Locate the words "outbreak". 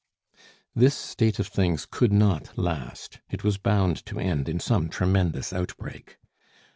5.53-6.17